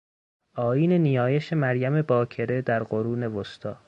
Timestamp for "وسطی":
3.23-3.73